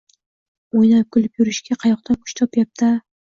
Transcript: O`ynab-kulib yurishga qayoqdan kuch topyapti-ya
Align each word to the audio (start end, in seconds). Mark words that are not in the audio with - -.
O`ynab-kulib 0.77 1.41
yurishga 1.43 1.79
qayoqdan 1.85 2.19
kuch 2.23 2.35
topyapti-ya 2.41 2.91